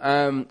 [0.00, 0.48] um,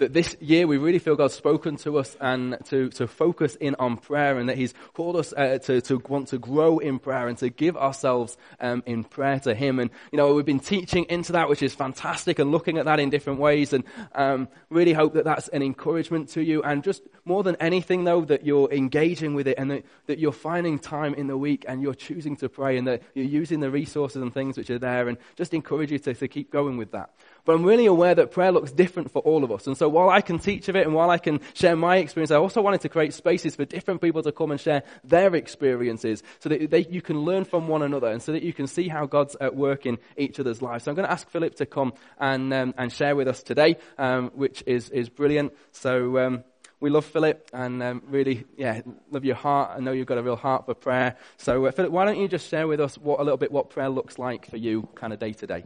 [0.00, 3.76] that this year we really feel God's spoken to us and to, to focus in
[3.78, 7.28] on prayer and that He's called us uh, to, to want to grow in prayer
[7.28, 9.78] and to give ourselves um, in prayer to Him.
[9.78, 12.98] And, you know, we've been teaching into that, which is fantastic and looking at that
[12.98, 13.84] in different ways and
[14.14, 16.62] um, really hope that that's an encouragement to you.
[16.62, 20.32] And just more than anything, though, that you're engaging with it and that, that you're
[20.32, 23.70] finding time in the week and you're choosing to pray and that you're using the
[23.70, 26.92] resources and things which are there and just encourage you to, to keep going with
[26.92, 27.10] that.
[27.44, 29.66] But I'm really aware that prayer looks different for all of us.
[29.66, 32.30] And so while I can teach of it and while I can share my experience,
[32.30, 36.22] I also wanted to create spaces for different people to come and share their experiences
[36.38, 38.88] so that they, you can learn from one another and so that you can see
[38.88, 40.84] how God's at work in each other's lives.
[40.84, 43.76] So I'm going to ask Philip to come and, um, and share with us today,
[43.98, 45.52] um, which is, is brilliant.
[45.72, 46.44] So, um,
[46.80, 48.80] we love Philip and um, really, yeah,
[49.10, 49.72] love your heart.
[49.76, 51.16] I know you've got a real heart for prayer.
[51.36, 53.68] So, uh, Philip, why don't you just share with us what a little bit what
[53.68, 55.64] prayer looks like for you, kind of day to day?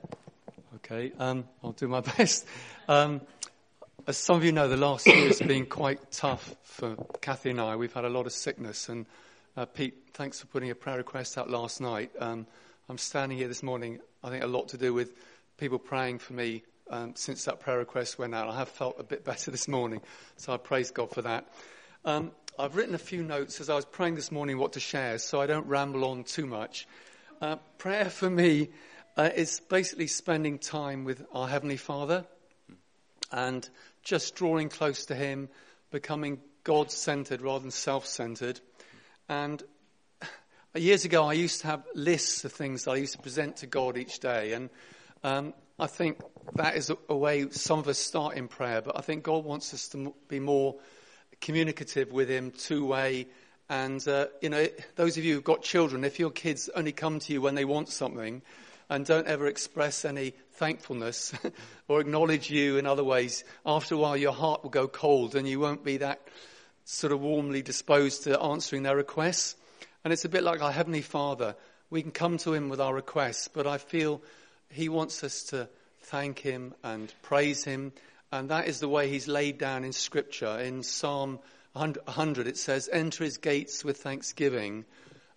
[0.84, 2.46] Okay, um, I'll do my best.
[2.88, 3.22] Um,
[4.06, 7.60] as some of you know, the last year has been quite tough for Kathy and
[7.60, 7.74] I.
[7.76, 8.90] We've had a lot of sickness.
[8.90, 9.06] And
[9.56, 12.10] uh, Pete, thanks for putting a prayer request out last night.
[12.18, 12.46] Um,
[12.90, 15.14] I'm standing here this morning, I think a lot to do with
[15.56, 18.50] people praying for me um, since that prayer request went out.
[18.50, 20.02] I have felt a bit better this morning,
[20.36, 21.48] so I praise God for that.
[22.04, 25.16] Um, I've written a few notes as I was praying this morning what to share,
[25.16, 26.86] so I don't ramble on too much.
[27.40, 28.68] Uh, prayer for me
[29.16, 32.24] uh, is basically spending time with our Heavenly Father
[33.30, 33.68] and
[34.02, 35.48] just drawing close to Him,
[35.90, 38.60] becoming God centered rather than self centered.
[39.28, 39.62] And
[40.74, 43.66] years ago, I used to have lists of things that I used to present to
[43.66, 44.52] God each day.
[44.52, 44.70] And
[45.22, 46.20] um, I think
[46.56, 49.72] that is a, way some of us start in prayer, but I think God wants
[49.74, 50.76] us to be more
[51.40, 53.26] communicative with Him, two way.
[53.68, 57.18] And, uh, you know, those of you who've got children, if your kids only come
[57.20, 58.42] to you when they want something,
[58.94, 61.34] and don't ever express any thankfulness
[61.88, 65.48] or acknowledge you in other ways, after a while your heart will go cold and
[65.48, 66.20] you won't be that
[66.84, 69.56] sort of warmly disposed to answering their requests.
[70.04, 71.56] And it's a bit like our Heavenly Father.
[71.90, 74.22] We can come to Him with our requests, but I feel
[74.70, 75.68] He wants us to
[76.02, 77.92] thank Him and praise Him.
[78.30, 80.60] And that is the way He's laid down in Scripture.
[80.60, 81.40] In Psalm
[81.72, 84.84] 100, it says, Enter His gates with thanksgiving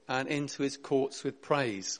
[0.07, 1.99] and into His courts with praise.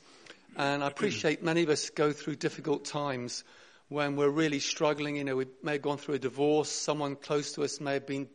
[0.58, 3.44] And I appreciate many of us go through difficult times
[3.90, 5.14] when we're really struggling.
[5.14, 8.08] You know, we may have gone through a divorce, someone close to us may have
[8.08, 8.28] been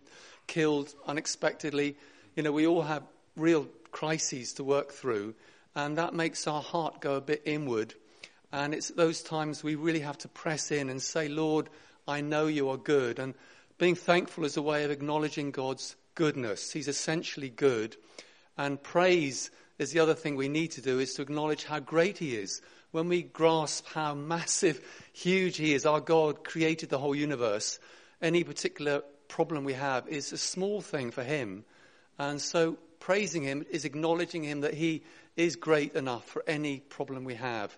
[0.47, 1.97] killed unexpectedly.
[2.37, 3.03] You know, we all have
[3.35, 5.35] real crises to work through,
[5.75, 7.93] and that makes our heart go a bit inward.
[8.53, 11.69] And it's those times we really have to press in and say, Lord,
[12.07, 13.19] I know you are good.
[13.19, 13.33] And
[13.77, 16.71] being thankful is a way of acknowledging God's goodness.
[16.71, 17.97] He's essentially good.
[18.57, 19.51] And praise
[19.83, 22.61] is the other thing we need to do is to acknowledge how great He is.
[22.91, 24.81] When we grasp how massive,
[25.13, 27.79] huge He is, our God created the whole universe,
[28.21, 31.65] any particular problem we have is a small thing for Him.
[32.17, 35.03] And so praising Him is acknowledging Him that He
[35.35, 37.77] is great enough for any problem we have.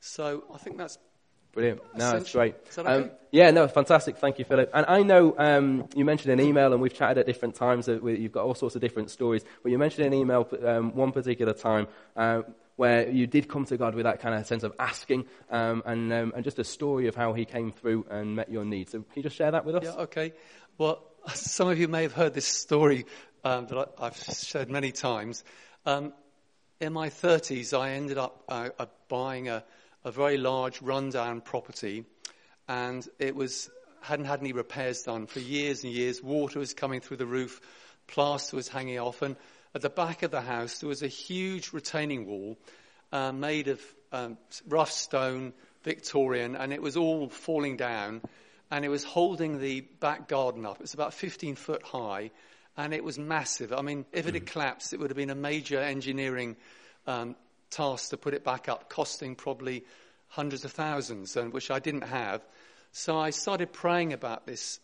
[0.00, 0.98] So I think that's
[1.54, 1.80] Brilliant.
[1.96, 2.64] No, that's great.
[2.72, 3.04] That okay?
[3.04, 4.18] um, yeah, no, fantastic.
[4.18, 4.70] Thank you, Philip.
[4.74, 7.86] And I know um, you mentioned an email, and we've chatted at different times.
[7.86, 9.44] That you've got all sorts of different stories.
[9.62, 12.42] But you mentioned an email um, one particular time uh,
[12.76, 16.12] where you did come to God with that kind of sense of asking, um, and,
[16.12, 18.90] um, and just a story of how He came through and met your needs.
[18.90, 19.84] So can you just share that with us?
[19.84, 20.02] Yeah.
[20.02, 20.32] Okay.
[20.76, 21.04] Well,
[21.34, 23.06] some of you may have heard this story
[23.44, 25.44] um, that I, have shared many times.
[25.86, 29.62] in my 30s, I ended up uh, uh, buying a
[30.04, 32.04] a very large rundown property,
[32.68, 33.70] and it was
[34.02, 36.22] hadn't had any repairs done for years and years.
[36.22, 37.60] Water was coming through the roof,
[38.06, 39.36] plaster was hanging off, and
[39.74, 42.58] at the back of the house there was a huge retaining wall
[43.12, 43.80] uh, made of
[44.12, 44.36] um,
[44.68, 48.20] rough stone, Victorian, and it was all falling down,
[48.70, 50.76] and it was holding the back garden up.
[50.76, 52.30] It was about 15 foot high,
[52.76, 53.72] and it was massive.
[53.72, 54.46] I mean, if it had mm.
[54.46, 56.56] collapsed, it would have been a major engineering
[57.06, 57.36] um,
[57.70, 59.84] task to put it back up, costing probably
[60.28, 62.44] hundreds of thousands, and which I didn't have.
[62.92, 64.80] So I started praying about this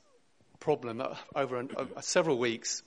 [0.59, 1.03] problem
[1.35, 2.83] over an, uh, several weeks.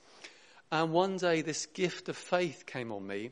[0.70, 3.30] And one day, this gift of faith came on me.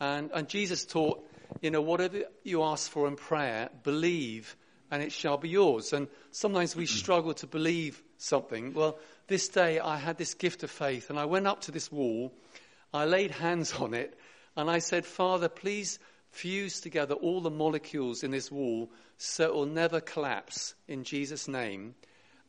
[0.00, 1.24] And, and Jesus taught,
[1.60, 4.56] you know, whatever you ask for in prayer, believe
[4.90, 5.92] and it shall be yours.
[5.92, 8.72] And sometimes we struggle to believe something.
[8.74, 11.92] Well, this day I had this gift of faith and I went up to this
[11.92, 12.32] wall.
[12.92, 14.18] I laid hands on it
[14.58, 16.00] and I said, Father, please
[16.32, 21.46] fuse together all the molecules in this wall so it will never collapse in Jesus'
[21.46, 21.94] name.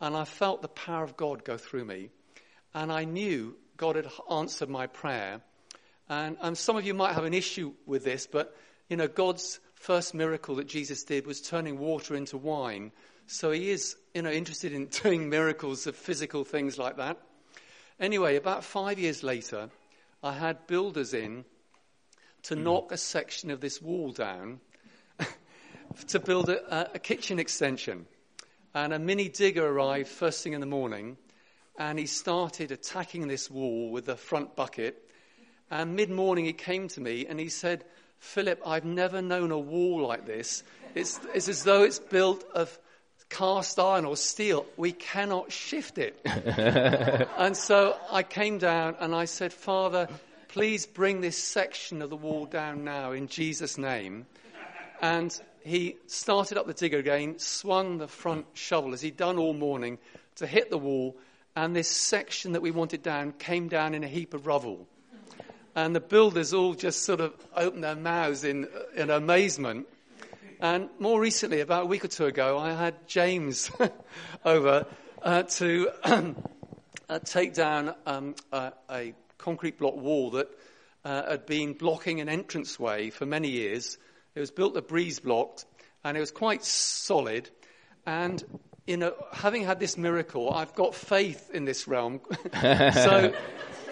[0.01, 2.09] And I felt the power of God go through me.
[2.73, 5.41] And I knew God had answered my prayer.
[6.09, 8.57] And, and some of you might have an issue with this, but
[8.89, 12.91] you know, God's first miracle that Jesus did was turning water into wine.
[13.27, 17.19] So he is, you know, interested in doing miracles of physical things like that.
[17.99, 19.69] Anyway, about five years later,
[20.23, 21.45] I had builders in
[22.43, 22.63] to mm.
[22.63, 24.59] knock a section of this wall down
[26.07, 28.05] to build a, a, kitchen extension.
[28.73, 31.17] And a mini digger arrived first thing in the morning,
[31.77, 35.09] and he started attacking this wall with a front bucket.
[35.71, 37.85] And mid morning, he came to me and he said,
[38.19, 40.63] Philip, I've never known a wall like this.
[40.93, 42.77] It's, it's as though it's built of
[43.29, 44.65] cast iron or steel.
[44.75, 46.19] We cannot shift it.
[46.25, 50.07] and so I came down and I said, Father,
[50.49, 54.25] please bring this section of the wall down now in Jesus' name.
[55.01, 59.53] And he started up the digger again, swung the front shovel as he'd done all
[59.53, 59.99] morning
[60.35, 61.15] to hit the wall,
[61.55, 64.87] and this section that we wanted down came down in a heap of rubble.
[65.75, 69.87] And the builders all just sort of opened their mouths in, in amazement.
[70.59, 73.71] And more recently, about a week or two ago, I had James
[74.45, 74.85] over
[75.21, 75.91] uh, to
[77.09, 80.47] uh, take down um, a, a, concrete block wall that
[81.03, 83.97] uh, had been blocking an entranceway for many years.
[84.35, 85.65] It was built a breeze blocked,
[86.03, 87.49] and it was quite solid.
[88.05, 88.43] And
[88.85, 92.21] you know, having had this miracle, I've got faith in this realm.
[92.61, 93.33] so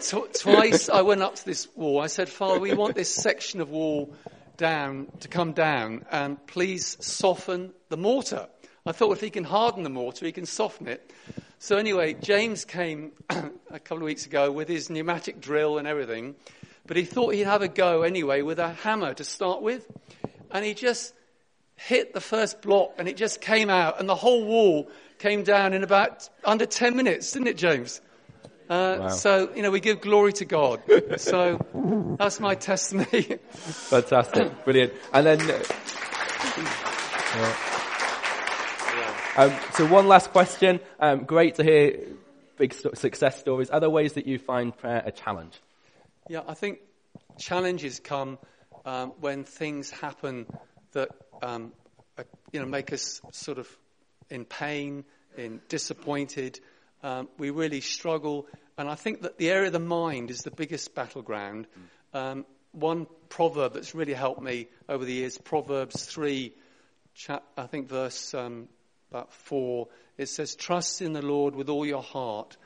[0.02, 2.02] t- twice I went up to this wall.
[2.02, 4.14] I said, Father, we want this section of wall
[4.58, 8.48] down to come down, and please soften the mortar.
[8.86, 11.14] I thought if he can harden the mortar, he can soften it.
[11.59, 16.36] So anyway, James came a couple of weeks ago with his pneumatic drill and everything,
[16.86, 19.88] but he thought he'd have a go anyway with a hammer to start with,
[20.51, 21.13] and he just
[21.75, 24.88] hit the first block, and it just came out, and the whole wall
[25.18, 28.01] came down in about under 10 minutes, didn't it, James?
[28.69, 29.07] Uh, wow.
[29.07, 30.81] So, you know, we give glory to God.
[31.18, 31.57] So
[32.19, 33.24] that's my testimony.
[33.51, 34.63] Fantastic.
[34.63, 34.94] Brilliant.
[35.13, 35.42] And then.
[37.33, 37.77] Uh,
[39.38, 40.80] um, so one last question.
[41.00, 42.07] Um, great to hear
[42.57, 43.69] big success stories.
[43.72, 45.54] Other ways that you find prayer a challenge?
[46.28, 46.80] Yeah, I think
[47.38, 48.39] challenges come
[48.86, 50.48] um, when things happen
[50.94, 51.10] that
[51.42, 51.72] um,
[52.18, 53.68] uh, you know make us sort of
[54.30, 55.06] in pain,
[55.38, 56.60] in disappointed.
[57.04, 58.48] Um, we really struggle.
[58.78, 61.68] And I think that the area of the mind is the biggest battleground.
[62.13, 66.54] Um, one proverb that's really helped me over the years, Proverbs 3,
[67.57, 68.33] I think verse
[69.12, 69.88] about 4,
[70.18, 72.57] it says, Trust in the Lord with all your heart,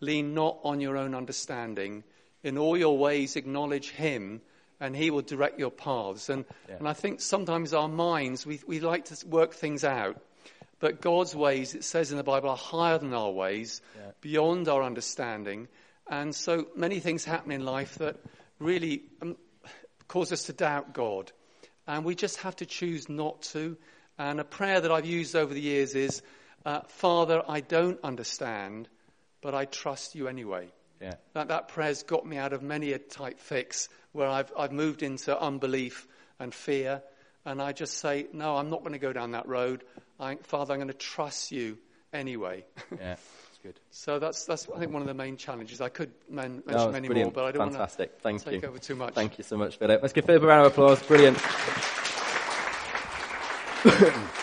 [0.00, 2.04] lean not on your own understanding.
[2.42, 4.40] In all your ways, acknowledge Him,
[4.80, 6.28] and He will direct your paths.
[6.28, 6.76] And, yeah.
[6.76, 10.20] and I think sometimes our minds, we, we like to work things out.
[10.80, 14.12] But God's ways, it says in the Bible, are higher than our ways, yeah.
[14.20, 15.66] beyond our understanding.
[16.08, 18.16] And so many things happen in life that
[18.60, 19.36] really um,
[20.06, 21.32] cause us to doubt God.
[21.86, 23.76] And we just have to choose not to.
[24.18, 26.22] And a prayer that I've used over the years is,
[26.66, 28.88] uh, Father, I don't understand,
[29.40, 30.68] but I trust you anyway.
[31.00, 31.14] Yeah.
[31.34, 35.02] That, that prayer's got me out of many a tight fix where I've, I've moved
[35.02, 36.08] into unbelief
[36.40, 37.02] and fear.
[37.44, 39.84] And I just say, no, I'm not going to go down that road.
[40.18, 41.78] I, Father, I'm going to trust you
[42.12, 42.64] anyway.
[42.90, 43.78] yeah, that's good.
[43.90, 45.80] so that's, that's, I think, one of the main challenges.
[45.80, 47.34] I could men- mention no, many brilliant.
[47.36, 48.18] more, but I don't Fantastic.
[48.24, 48.68] want to take you.
[48.68, 49.14] over too much.
[49.14, 50.02] Thank you so much, Philip.
[50.02, 51.00] Let's give Philip a round of applause.
[51.04, 51.38] Brilliant.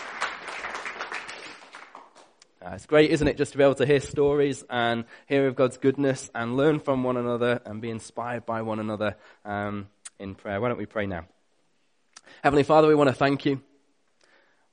[2.65, 5.55] Uh, it's great, isn't it, just to be able to hear stories and hear of
[5.55, 10.33] God's goodness and learn from one another and be inspired by one another um, in
[10.33, 10.59] prayer.
[10.59, 11.27] Why don't we pray now?
[12.41, 13.61] Heavenly Father, we want to thank you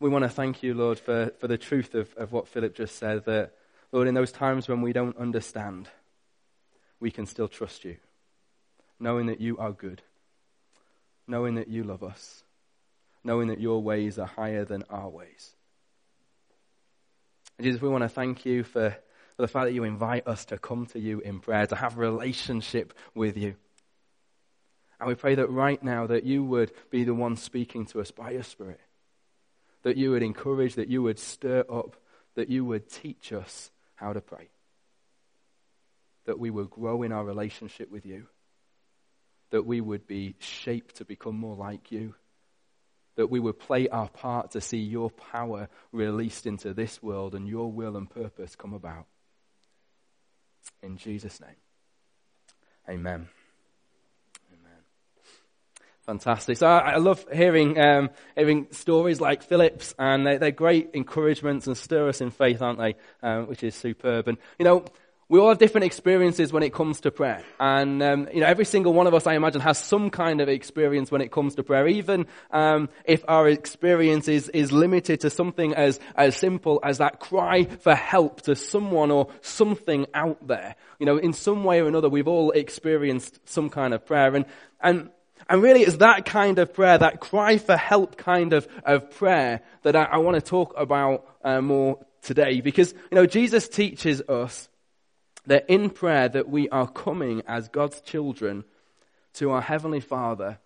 [0.03, 2.97] we want to thank you, Lord, for, for the truth of, of what Philip just
[2.97, 3.53] said, that,
[3.93, 5.89] Lord, in those times when we don't understand,
[6.99, 7.97] we can still trust you,
[8.99, 10.03] knowing that you are good,
[11.29, 12.43] knowing that you love us,
[13.25, 15.55] knowing that your ways are higher than our ways.
[17.61, 18.91] Jesus, we want to thank you for,
[19.37, 21.97] for the fact that you invite us to come to you in prayer, to have
[21.97, 23.55] a relationship with you.
[24.99, 28.11] And we pray that right now that you would be the one speaking to us
[28.11, 28.81] by your Spirit
[29.83, 31.97] that you would encourage, that you would stir up,
[32.35, 34.49] that you would teach us how to pray.
[36.25, 38.27] That we would grow in our relationship with you.
[39.51, 42.15] That we would be shaped to become more like you.
[43.17, 47.47] That we would play our part to see your power released into this world and
[47.47, 49.07] your will and purpose come about.
[50.83, 51.51] In Jesus' name.
[52.89, 53.29] Amen.
[54.53, 54.79] Amen.
[56.07, 56.57] Fantastic.
[56.57, 61.77] So I, love hearing, um, hearing stories like Philip's, and they, are great encouragements and
[61.77, 62.97] stir us in faith, aren't they?
[63.23, 64.27] Um, which is superb.
[64.27, 64.85] And, you know,
[65.33, 67.43] we all have different experiences when it comes to prayer.
[67.59, 70.49] And, um, you know, every single one of us, I imagine, has some kind of
[70.51, 75.31] experience when it comes to prayer, even um, if our experience is, is limited to
[75.31, 80.77] something as, as simple as that cry for help to someone or something out there.
[80.99, 84.35] You know, in some way or another, we've all experienced some kind of prayer.
[84.35, 84.45] And,
[84.83, 85.09] and,
[85.49, 89.63] and really, it's that kind of prayer, that cry for help kind of, of prayer,
[89.81, 92.61] that I, I want to talk about uh, more today.
[92.61, 94.69] Because, you know, Jesus teaches us
[95.47, 98.65] that in prayer that we are coming as God's children
[99.35, 100.59] to our Heavenly Father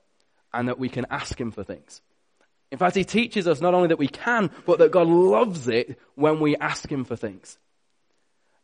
[0.52, 2.00] and that we can ask Him for things.
[2.70, 5.98] In fact, He teaches us not only that we can, but that God loves it
[6.14, 7.58] when we ask Him for things.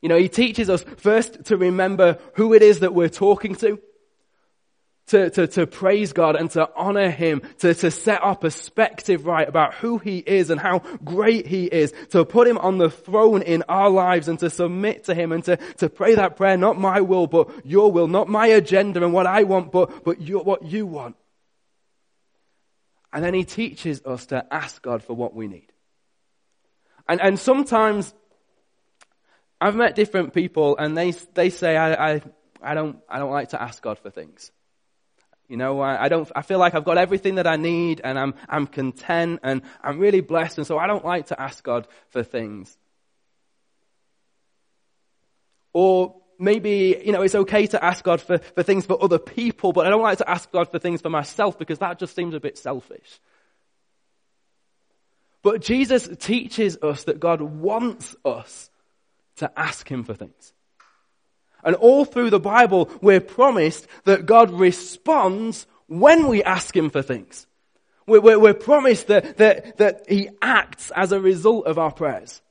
[0.00, 3.80] You know, He teaches us first to remember who it is that we're talking to
[5.12, 9.46] to, to, to praise God and to honor Him, to, to set our perspective right
[9.46, 13.42] about who He is and how great He is, to put Him on the throne
[13.42, 16.78] in our lives and to submit to Him and to, to pray that prayer, not
[16.78, 20.42] my will, but your will, not my agenda and what I want, but, but your,
[20.42, 21.16] what you want.
[23.12, 25.70] And then He teaches us to ask God for what we need.
[27.06, 28.14] And, and sometimes
[29.60, 32.22] I've met different people and they, they say, I, I,
[32.62, 34.50] I don't, I don't like to ask God for things.
[35.52, 38.18] You know, I, I, don't, I feel like I've got everything that I need and
[38.18, 40.56] I'm, I'm content and I'm really blessed.
[40.56, 42.74] And so I don't like to ask God for things.
[45.74, 49.74] Or maybe, you know, it's okay to ask God for, for things for other people,
[49.74, 52.32] but I don't like to ask God for things for myself because that just seems
[52.32, 53.20] a bit selfish.
[55.42, 58.70] But Jesus teaches us that God wants us
[59.36, 60.54] to ask Him for things.
[61.62, 67.02] And all through the Bible, we're promised that God responds when we ask Him for
[67.02, 67.46] things.
[68.06, 72.42] We're, we're, promised that, that, that He acts as a result of our prayers.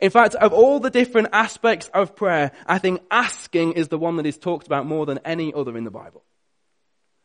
[0.00, 4.16] In fact, of all the different aspects of prayer, I think asking is the one
[4.16, 6.24] that is talked about more than any other in the Bible.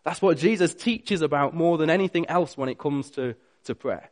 [0.06, 4.10] That's what Jesus teaches about more than anything else when it comes to, to prayer.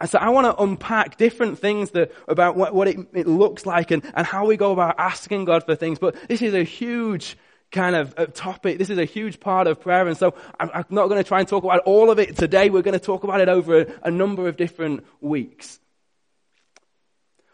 [0.00, 3.66] And so I want to unpack different things that, about what, what it, it, looks
[3.66, 5.98] like and, and how we go about asking God for things.
[5.98, 7.36] But this is a huge
[7.72, 8.78] kind of topic.
[8.78, 10.06] This is a huge part of prayer.
[10.06, 12.70] And so I'm, I'm not going to try and talk about all of it today.
[12.70, 15.80] We're going to talk about it over a, a number of different weeks.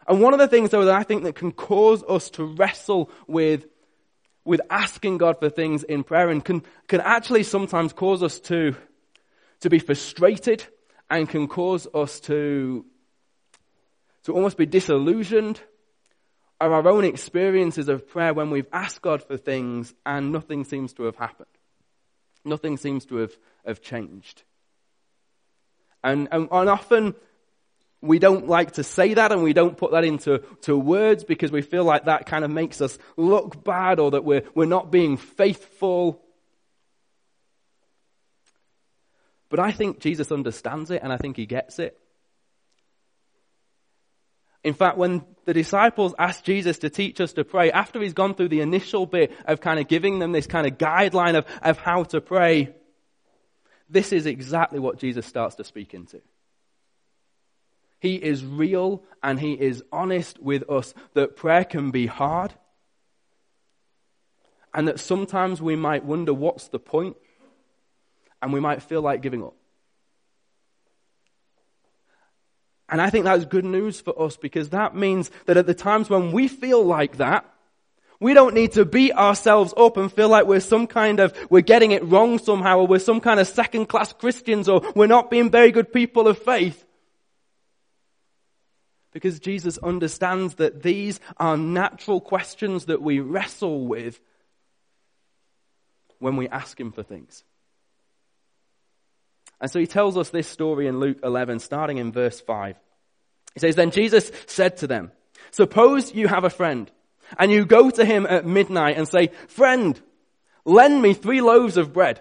[0.07, 3.11] And one of the things though that I think that can cause us to wrestle
[3.27, 3.67] with
[4.45, 8.77] with asking God for things in prayer and can, can actually sometimes cause us to,
[9.61, 10.63] to be frustrated
[11.11, 12.85] and can cause us to,
[14.25, 15.61] to almost be disillusioned
[16.61, 20.93] of our own experiences of prayer when we've asked God for things and nothing seems
[20.95, 21.49] to have happened.
[22.45, 24.43] Nothing seems to have, have changed.
[26.03, 27.15] And, and, and often
[28.05, 31.51] we don't like to say that and we don't put that into to words because
[31.51, 34.91] we feel like that kind of makes us look bad or that we're, we're not
[34.91, 36.23] being faithful.
[39.55, 41.97] But I think Jesus understands it and I think he gets it.
[44.65, 48.35] In fact, when the disciples ask Jesus to teach us to pray, after he's gone
[48.35, 51.79] through the initial bit of kind of giving them this kind of guideline of, of
[51.79, 52.75] how to pray,
[53.89, 56.21] this is exactly what Jesus starts to speak into.
[58.01, 62.53] He is real and he is honest with us that prayer can be hard
[64.75, 67.17] and that sometimes we might wonder what's the point
[68.45, 69.55] and we might feel like giving up.
[72.91, 76.11] And I think that's good news for us because that means that at the times
[76.11, 77.51] when we feel like that,
[78.21, 81.63] we don't need to beat ourselves up and feel like we're some kind of, we're
[81.63, 85.31] getting it wrong somehow or we're some kind of second class Christians or we're not
[85.31, 86.85] being very good people of faith.
[89.13, 94.21] Because Jesus understands that these are natural questions that we wrestle with
[96.19, 97.43] when we ask Him for things.
[99.65, 102.77] And so he tells us this story in Luke 11, starting in verse 5.
[103.55, 105.11] He says, Then Jesus said to them,
[105.53, 106.91] Suppose you have a friend,
[107.39, 109.99] and you go to him at midnight and say, Friend,
[110.67, 112.21] lend me three loaves of bread.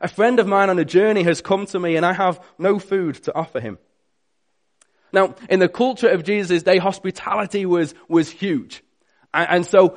[0.00, 2.80] A friend of mine on a journey has come to me, and I have no
[2.80, 3.78] food to offer him.
[5.12, 8.82] Now, in the culture of Jesus' day, hospitality was, was huge.
[9.32, 9.96] And, and so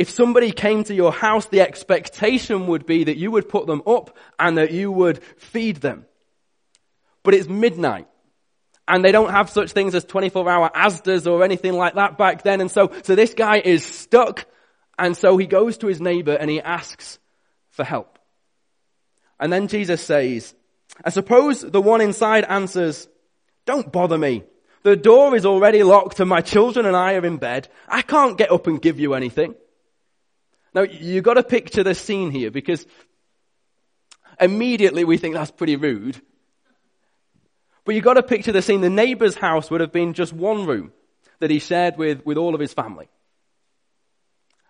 [0.00, 3.82] if somebody came to your house, the expectation would be that you would put them
[3.86, 6.06] up and that you would feed them.
[7.22, 8.08] But it's midnight.
[8.88, 12.44] And they don't have such things as 24 hour Asdas or anything like that back
[12.44, 12.62] then.
[12.62, 14.46] And so, so this guy is stuck.
[14.98, 17.18] And so he goes to his neighbor and he asks
[17.68, 18.18] for help.
[19.38, 20.54] And then Jesus says,
[21.04, 23.06] I suppose the one inside answers,
[23.66, 24.44] don't bother me.
[24.82, 27.68] The door is already locked and my children and I are in bed.
[27.86, 29.56] I can't get up and give you anything.
[30.74, 32.86] Now, you've got to picture the scene here because
[34.40, 36.20] immediately we think that's pretty rude.
[37.84, 38.80] But you've got to picture the scene.
[38.80, 40.92] The neighbour's house would have been just one room
[41.40, 43.08] that he shared with, with all of his family.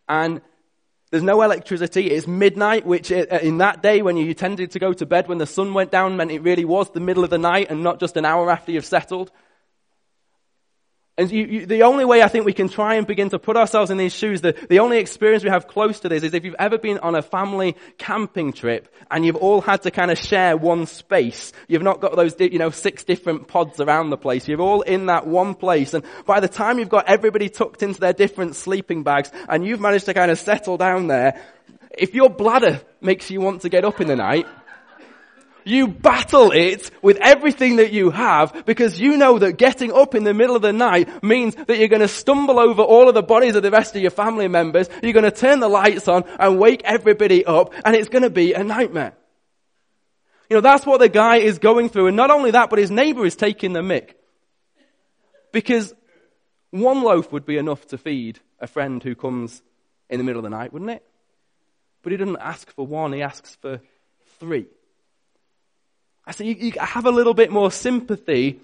[0.09, 0.41] And
[1.11, 2.07] there's no electricity.
[2.11, 5.39] It's midnight, which uh, in that day when you tended to go to bed when
[5.39, 7.99] the sun went down meant it really was the middle of the night and not
[7.99, 9.31] just an hour after you've settled.
[11.21, 13.55] And you, you, the only way I think we can try and begin to put
[13.55, 16.47] ourselves in these shoes, the, the only experience we have close to this is if
[16.47, 20.17] you've ever been on a family camping trip and you've all had to kind of
[20.17, 21.53] share one space.
[21.69, 24.49] You've not got those, you know, six different pods around the place.
[24.49, 25.93] You're all in that one place.
[25.93, 29.79] And by the time you've got everybody tucked into their different sleeping bags and you've
[29.79, 31.39] managed to kind of settle down there,
[31.99, 34.47] if your bladder makes you want to get up in the night,
[35.65, 40.25] you battle it with everything that you have because you know that getting up in
[40.25, 43.23] the middle of the night means that you're going to stumble over all of the
[43.23, 44.89] bodies of the rest of your family members.
[45.03, 48.31] You're going to turn the lights on and wake everybody up and it's going to
[48.31, 49.15] be a nightmare.
[50.49, 52.09] You know, that's what the guy is going through.
[52.09, 54.15] And not only that, but his neighbor is taking the mick.
[55.53, 55.95] Because
[56.71, 59.63] one loaf would be enough to feed a friend who comes
[60.09, 61.05] in the middle of the night, wouldn't it?
[62.03, 63.81] But he doesn't ask for one, he asks for
[64.39, 64.67] three.
[66.31, 68.61] I say you, you have a little bit more sympathy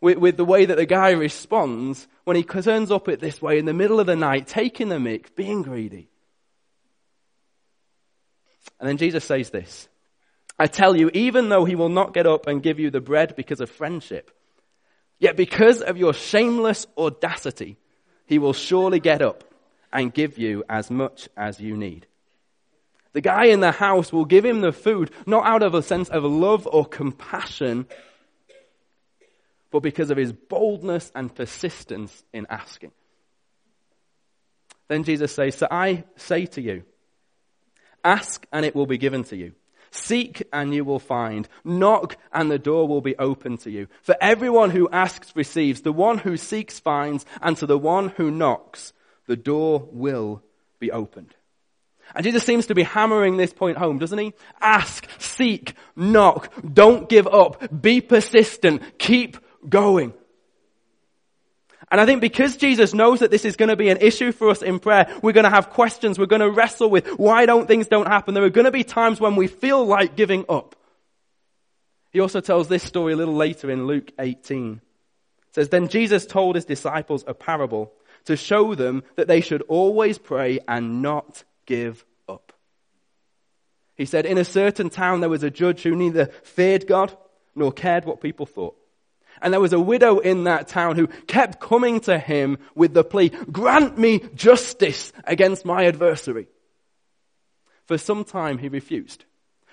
[0.00, 3.60] with, with, the way that the guy responds when he turns up it this way
[3.60, 6.08] in the middle of the night, taking the mick, being greedy.
[8.80, 9.88] And then Jesus says this
[10.58, 13.36] I tell you, even though he will not get up and give you the bread
[13.36, 14.32] because of friendship,
[15.20, 17.76] yet because of your shameless audacity,
[18.26, 19.44] he will surely get up
[19.92, 22.08] and give you as much as you need.
[23.12, 26.08] The guy in the house will give him the food, not out of a sense
[26.08, 27.86] of love or compassion,
[29.70, 32.92] but because of his boldness and persistence in asking.
[34.88, 36.82] Then Jesus says, So I say to you,
[38.04, 39.52] ask and it will be given to you.
[39.92, 41.48] Seek and you will find.
[41.64, 43.88] Knock and the door will be open to you.
[44.02, 45.82] For everyone who asks receives.
[45.82, 47.26] The one who seeks finds.
[47.42, 48.92] And to the one who knocks,
[49.26, 50.42] the door will
[50.78, 51.34] be opened.
[52.14, 54.34] And Jesus seems to be hammering this point home, doesn't he?
[54.60, 59.36] Ask, seek, knock, don't give up, be persistent, keep
[59.68, 60.12] going.
[61.90, 64.50] And I think because Jesus knows that this is going to be an issue for
[64.50, 67.66] us in prayer, we're going to have questions, we're going to wrestle with why don't
[67.66, 68.34] things don't happen.
[68.34, 70.76] There are going to be times when we feel like giving up.
[72.12, 74.80] He also tells this story a little later in Luke 18.
[75.48, 77.92] It says, Then Jesus told his disciples a parable
[78.26, 82.52] to show them that they should always pray and not give up.
[83.94, 87.16] He said, In a certain town there was a judge who neither feared God
[87.54, 88.76] nor cared what people thought.
[89.40, 93.04] And there was a widow in that town who kept coming to him with the
[93.04, 96.48] plea, grant me justice against my adversary.
[97.86, 99.24] For some time he refused.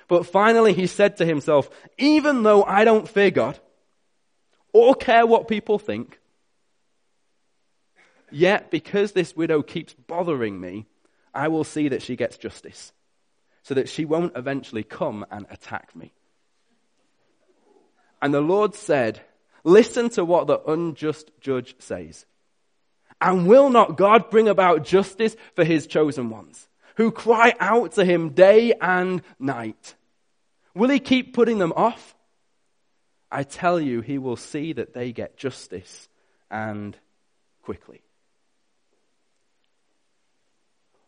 [0.08, 3.60] But finally he said to himself, even though I don't fear God
[4.72, 6.20] or care what people think,
[8.32, 10.86] yet because this widow keeps bothering me,
[11.38, 12.92] I will see that she gets justice
[13.62, 16.12] so that she won't eventually come and attack me.
[18.24, 19.22] And the Lord said,
[19.64, 22.26] Listen to what the unjust judge says.
[23.22, 28.06] And will not God bring about justice for his chosen ones, who cry out to
[28.06, 29.94] him day and night?
[30.74, 32.16] Will he keep putting them off?
[33.32, 36.10] I tell you, he will see that they get justice
[36.50, 36.98] and
[37.62, 38.02] quickly.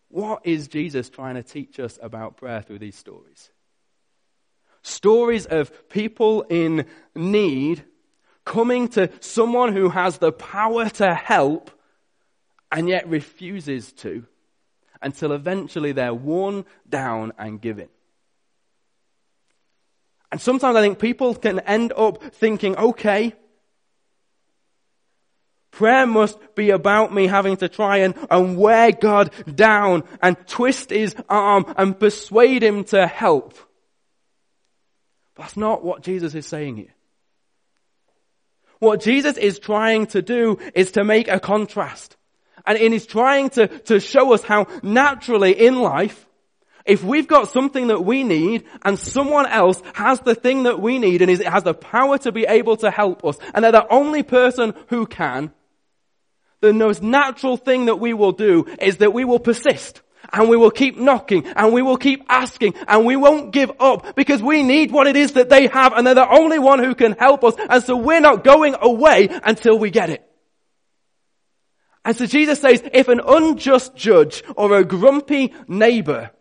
[0.10, 3.52] What is Jesus trying to teach us about prayer through these stories?
[4.82, 7.84] Stories of people in need
[8.43, 11.69] coming to someone who has the power to help
[12.72, 14.26] and yet refuses to
[15.02, 17.89] until eventually they're worn down and given.
[20.32, 23.34] And sometimes I think people can end up thinking, okay,
[25.72, 30.90] Prayer must be about me having to try and, and wear God down and twist
[30.90, 33.54] his arm and persuade him to help.
[35.36, 36.96] But that's not what Jesus is saying here.
[38.80, 42.16] What Jesus is trying to do is to make a contrast.
[42.66, 46.26] And he's trying to, to show us how naturally in life,
[46.86, 50.98] if we've got something that we need and someone else has the thing that we
[50.98, 53.88] need and is, has the power to be able to help us and they're the
[53.90, 55.52] only person who can,
[56.62, 60.58] the most natural thing that we will do is that we will persist and we
[60.58, 64.63] will keep knocking and we will keep asking and we won't give up because we
[64.63, 67.43] need what it is that they have and they're the only one who can help
[67.43, 67.56] us.
[67.69, 70.26] And so we're not going away until we get it.
[72.06, 76.32] And so Jesus says, if an unjust judge or a grumpy neighbor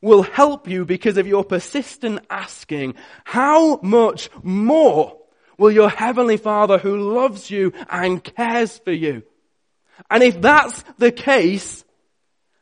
[0.00, 5.18] will help you because of your persistent asking, how much more
[5.56, 9.22] will your heavenly father who loves you and cares for you?
[10.10, 11.84] And if that's the case,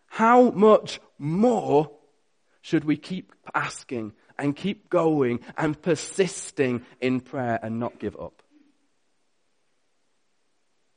[0.06, 1.90] how much more
[2.62, 8.42] should we keep asking and keep going and persisting in prayer and not give up?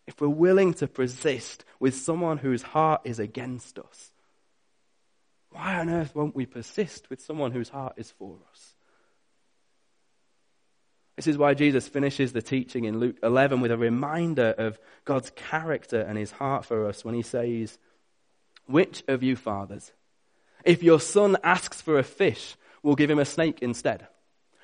[0.08, 4.12] If we're willing to persist with someone whose heart is against us,
[5.52, 8.74] why on earth won't we persist with someone whose heart is for us?
[11.16, 15.32] This is why Jesus finishes the teaching in Luke 11 with a reminder of God's
[15.36, 17.78] character and his heart for us when he says,
[18.66, 19.92] Which of you fathers,
[20.66, 24.08] if your son asks for a fish, will give him a snake instead?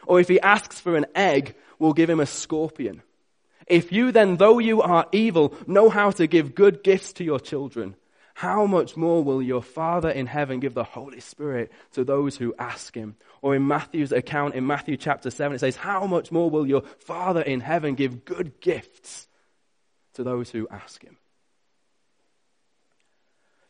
[0.07, 3.03] Or if he asks for an egg, will give him a scorpion?
[3.67, 7.39] If you then, though you are evil, know how to give good gifts to your
[7.39, 7.95] children,
[8.39, 12.55] how much more will your Father in heaven give the Holy Spirit to those who
[12.57, 13.17] ask him?
[13.41, 16.83] Or in Matthew's account, in Matthew chapter 7, it says, How much more will your
[16.99, 19.27] Father in heaven give good gifts
[20.13, 21.17] to those who ask him?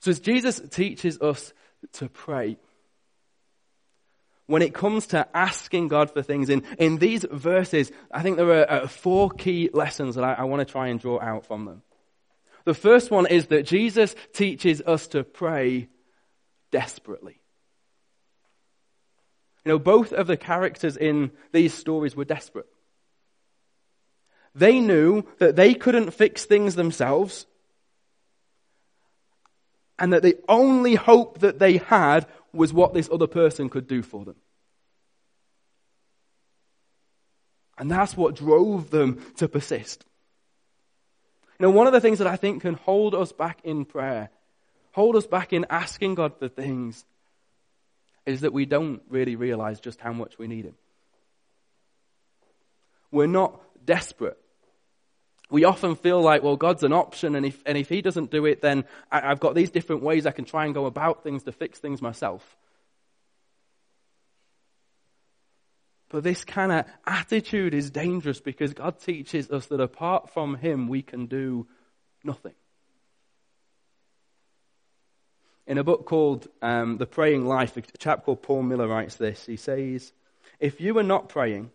[0.02, 1.52] So as Jesus teaches us
[1.94, 2.56] to pray,
[4.46, 8.52] when it comes to asking God for things in, in these verses, I think there
[8.52, 11.66] are uh, four key lessons that I, I want to try and draw out from
[11.66, 11.82] them.
[12.70, 15.90] The first one is that Jesus teaches us to pray
[16.70, 17.42] desperately.
[19.66, 22.68] You know, both of the characters in these stories were desperate.
[24.54, 27.48] They knew that they couldn't fix things themselves,
[29.98, 34.04] and that the only hope that they had was what this other person could do
[34.04, 34.36] for them.
[37.80, 40.06] And that's what drove them to persist.
[41.60, 44.30] Know, one of the things that I think can hold us back in prayer,
[44.94, 47.04] hold us back in asking God for things,
[48.26, 50.76] is that we don't really realize just how much we need Him.
[53.12, 54.38] We're not desperate.
[55.50, 58.46] We often feel like, well, God's an option, and if, and if He doesn't do
[58.46, 61.44] it, then I, I've got these different ways I can try and go about things
[61.44, 62.56] to fix things myself.
[66.10, 70.88] But this kind of attitude is dangerous because God teaches us that apart from Him,
[70.88, 71.68] we can do
[72.24, 72.56] nothing.
[75.68, 79.46] In a book called um, The Praying Life, a chap called Paul Miller writes this.
[79.46, 80.12] He says,
[80.60, 81.70] If you are not praying,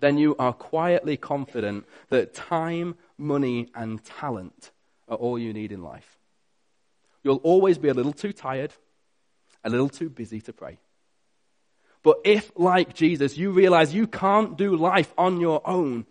[0.00, 4.72] then you are quietly confident that time, money, and talent
[5.08, 6.18] are all you need in life.
[7.22, 8.72] You'll always be a little too tired,
[9.62, 10.78] a little too busy to pray.
[12.02, 16.06] But if, like Jesus, you realize you can't do life on your own,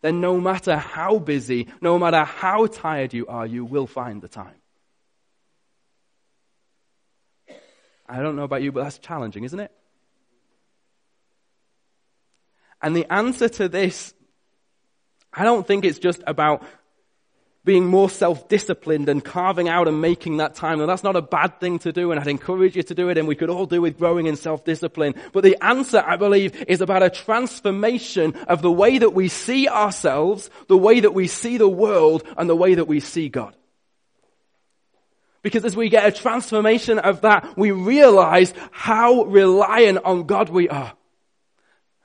[0.00, 4.28] then no matter how busy, no matter how tired you are, you will find the
[4.28, 4.54] time.
[8.08, 9.72] I don't know about you, but that's challenging, isn't it?
[12.82, 14.12] And the answer to this,
[15.32, 16.62] I don't think it's just about
[17.64, 20.78] being more self-disciplined and carving out and making that time.
[20.78, 23.18] Now that's not a bad thing to do and I'd encourage you to do it
[23.18, 25.14] and we could all do with growing in self-discipline.
[25.32, 29.68] But the answer, I believe, is about a transformation of the way that we see
[29.68, 33.54] ourselves, the way that we see the world and the way that we see God.
[35.42, 40.68] Because as we get a transformation of that, we realize how reliant on God we
[40.68, 40.94] are.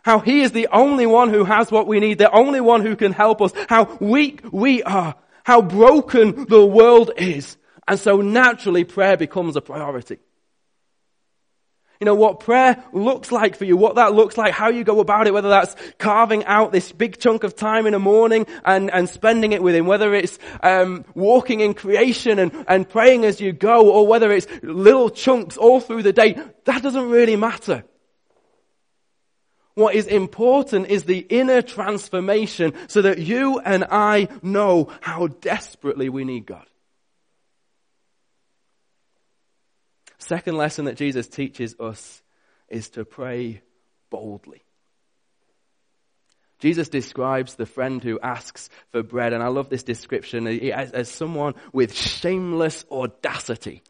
[0.04, 2.96] How He is the only one who has what we need, the only one who
[2.96, 5.16] can help us, how weak we are,
[5.48, 7.56] how broken the world is.
[7.88, 10.18] And so naturally prayer becomes a priority.
[12.02, 15.00] You know, what prayer looks like for you, what that looks like, how you go
[15.00, 18.92] about it, whether that's carving out this big chunk of time in the morning and,
[18.94, 23.40] and spending it with Him, whether it's um, walking in creation and, and praying as
[23.40, 27.86] you go, or whether it's little chunks all through the day, that doesn't really matter.
[29.78, 36.10] What is important is the inner transformation so that you and I know how desperately
[36.10, 36.66] we need God.
[40.18, 42.24] Second lesson that Jesus teaches us
[42.70, 43.62] is to pray
[44.10, 44.64] boldly.
[46.58, 51.08] Jesus describes the friend who asks for bread, and I love this description as, as
[51.08, 53.84] someone with shameless audacity.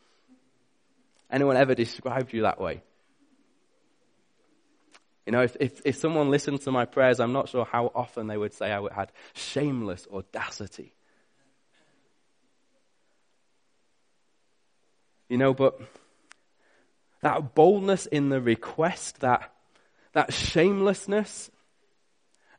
[1.32, 2.82] Anyone ever described you that way?
[5.28, 8.28] You know, if, if, if someone listened to my prayers, I'm not sure how often
[8.28, 10.96] they would say I had shameless audacity.
[15.28, 15.82] You know, but
[17.22, 19.52] that boldness in the request, that,
[20.14, 21.52] that shamelessness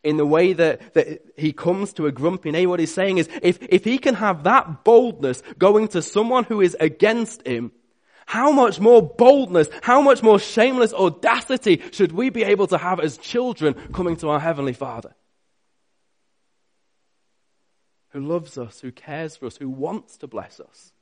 [0.05, 3.31] in the way that, that he comes to a grumpy neighbor, what he's saying is,
[3.41, 7.73] if, if he can have that boldness going to someone who is against him,
[8.29, 13.01] how much more boldness, how much more shameless audacity should we be able to have
[13.01, 15.15] as children coming to our Heavenly Father?
[18.11, 20.93] Who loves us, who cares for us, who wants to bless us.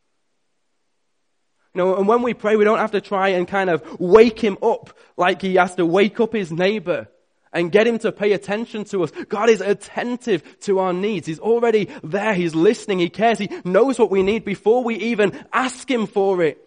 [1.75, 4.39] You know, and when we pray, we don't have to try and kind of wake
[4.39, 7.09] him up like he has to wake up his neighbor
[7.53, 9.11] and get him to pay attention to us.
[9.29, 11.27] God is attentive to our needs.
[11.27, 12.35] He's already there.
[12.35, 13.01] He's listening.
[13.01, 13.41] He cares.
[13.41, 16.63] He knows what we need before we even ask him for it.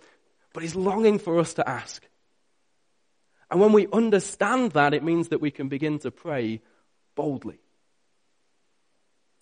[0.53, 2.03] But he's longing for us to ask.
[3.51, 6.61] And when we understand that, it means that we can begin to pray
[7.15, 7.59] boldly.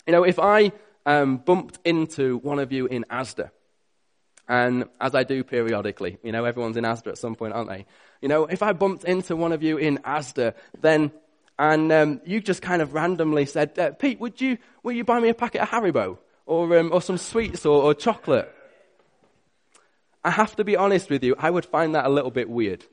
[0.05, 0.71] You know, if I
[1.05, 3.51] um, bumped into one of you in Asda,
[4.47, 7.85] and as I do periodically, you know, everyone's in Asda at some point, aren't they?
[8.21, 11.11] You know, if I bumped into one of you in Asda, then,
[11.59, 15.19] and um, you just kind of randomly said, uh, Pete, would you, will you buy
[15.19, 16.17] me a packet of Haribo?
[16.45, 18.49] Or, um, or some sweets or, or chocolate?
[20.27, 22.83] I have to be honest with you, I would find that a little bit weird.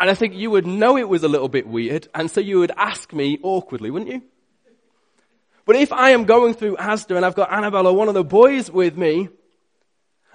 [0.00, 2.58] and I think you would know it was a little bit weird, and so you
[2.58, 4.22] would ask me awkwardly, wouldn't you?
[5.64, 8.24] But if I am going through Asda and I've got Annabelle or one of the
[8.24, 9.28] boys with me,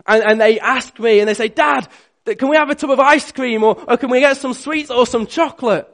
[0.05, 1.85] and, and they ask me and they say, Dad,
[2.25, 4.89] can we have a tub of ice cream or, or can we get some sweets
[4.89, 5.93] or some chocolate?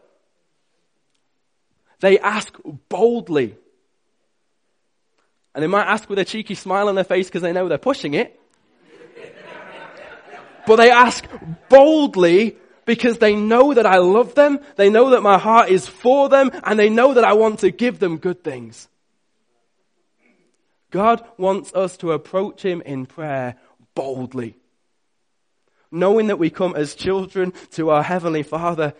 [1.99, 2.55] They ask
[2.89, 3.57] boldly.
[5.53, 7.77] And they might ask with a cheeky smile on their face because they know they're
[7.77, 8.39] pushing it.
[10.65, 11.25] but they ask
[11.69, 16.29] boldly because they know that I love them, they know that my heart is for
[16.29, 18.87] them, and they know that I want to give them good things.
[20.91, 23.55] God wants us to approach Him in prayer
[23.95, 24.55] boldly.
[25.91, 28.93] Knowing that we come as children to our Heavenly Father.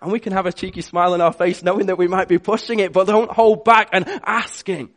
[0.00, 2.38] And we can have a cheeky smile on our face knowing that we might be
[2.38, 4.90] pushing it, but don't hold back and asking.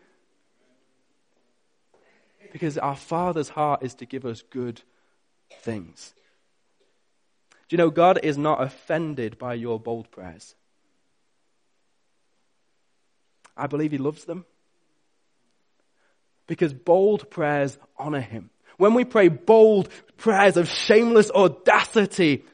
[2.55, 4.81] Because our Father's heart is to give us good
[5.59, 6.13] things.
[7.67, 10.55] Do you know God is not offended by your bold prayers?
[13.57, 14.45] I believe He loves them
[16.47, 18.49] because bold prayers honor him.
[18.77, 22.45] When we pray bold prayers of shameless audacity,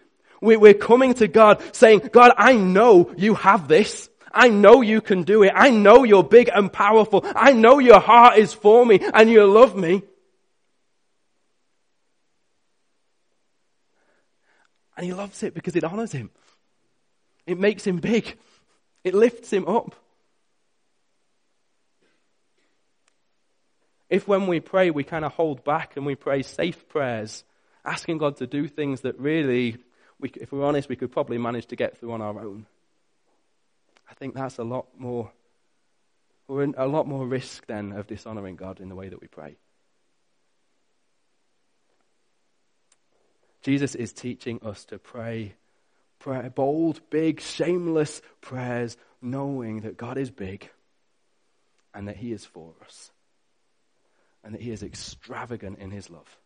[0.42, 4.10] we're coming to God saying, God, I know you have this.
[4.34, 5.52] I know you can do it.
[5.56, 7.26] I know you're big and powerful.
[7.36, 10.04] I know your heart is for me and you love me.
[14.98, 16.30] And he loves it because it honors him.
[17.48, 18.38] It makes him big.
[19.04, 19.96] It lifts him up.
[24.10, 27.46] If when we pray, we kind of hold back and we pray safe prayers,
[27.86, 29.78] asking God to do things that really,
[30.20, 32.66] we, if we're honest, we could probably manage to get through on our own.
[34.12, 35.32] I think that's a lot more,
[36.48, 39.28] we're in a lot more risk then of dishonoring God in the way that we
[39.28, 39.56] pray.
[43.64, 45.56] Jesus is teaching us to pray,
[46.20, 50.70] pray bold, big, shameless prayers, knowing that God is big
[51.94, 53.12] and that He is for us
[54.44, 56.38] and that he is extravagant in his love.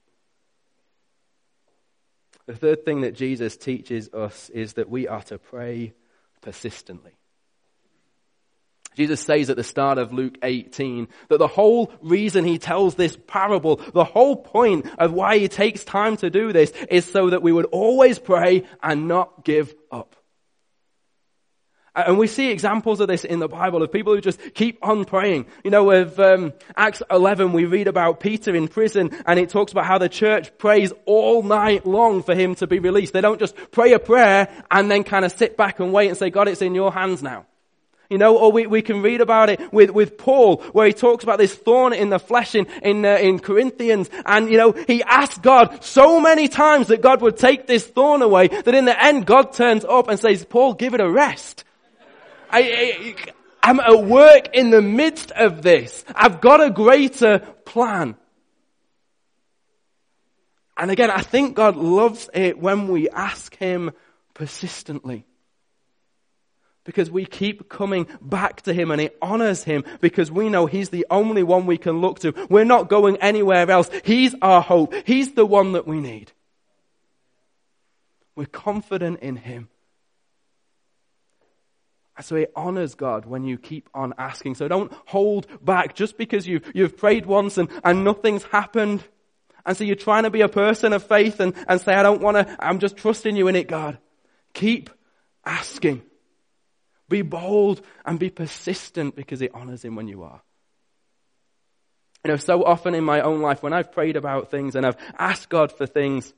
[2.46, 5.94] The third thing that Jesus teaches us is that we are to pray
[6.42, 7.14] persistently.
[8.96, 13.18] Jesus says at the start of Luke 18 that the whole reason he tells this
[13.28, 17.42] parable, the whole point of why he takes time to do this is so that
[17.42, 20.16] we would always pray and not give up.
[21.96, 25.06] And we see examples of this in the Bible of people who just keep on
[25.06, 25.46] praying.
[25.64, 29.72] You know, with um, Acts 11, we read about Peter in prison, and it talks
[29.72, 33.14] about how the church prays all night long for him to be released.
[33.14, 36.18] They don't just pray a prayer and then kind of sit back and wait and
[36.18, 37.46] say, God, it's in your hands now.
[38.10, 41.24] You know, or we, we can read about it with, with Paul, where he talks
[41.24, 44.10] about this thorn in the flesh in, in, uh, in Corinthians.
[44.26, 48.22] And, you know, he asked God so many times that God would take this thorn
[48.22, 51.64] away that in the end God turns up and says, Paul, give it a rest.
[52.52, 53.16] I, I,
[53.64, 56.06] I'm at work in the midst of this.
[56.14, 58.16] I've got a greater plan.
[60.78, 63.92] And again, I think God loves it when we ask Him
[64.34, 65.26] persistently.
[66.86, 70.90] Because we keep coming back to Him and it honors Him because we know He's
[70.90, 72.34] the only one we can look to.
[72.50, 73.90] We're not going anywhere else.
[74.04, 74.94] He's our hope.
[75.06, 76.32] He's the one that we need.
[78.36, 79.70] We're confident in Him.
[82.22, 84.56] So it honors God when you keep on asking.
[84.56, 89.04] So don't hold back just because you've, you've prayed once and, and nothing's happened.
[89.66, 92.22] And so you're trying to be a person of faith and, and say, I don't
[92.22, 93.98] want to, I'm just trusting you in it, God.
[94.54, 94.92] Keep
[95.44, 96.04] asking.
[97.10, 100.42] Be bold and be persistent because it honors him when you are.
[102.24, 104.98] You know, so often in my own life, when I've prayed about things and I've
[105.20, 106.34] asked God for things,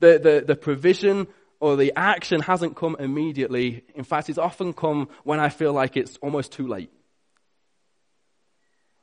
[0.00, 1.26] the, the, the provision
[1.60, 3.84] or the action hasn't come immediately.
[3.94, 6.92] In fact, it's often come when I feel like it's almost too late.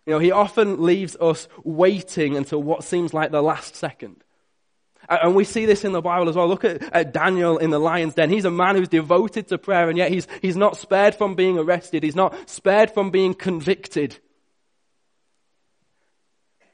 [0.05, 4.23] You know, he often leaves us waiting until what seems like the last second.
[5.07, 6.47] And we see this in the Bible as well.
[6.47, 8.29] Look at, at, Daniel in the lion's den.
[8.29, 11.57] He's a man who's devoted to prayer and yet he's, he's not spared from being
[11.57, 12.03] arrested.
[12.03, 14.17] He's not spared from being convicted.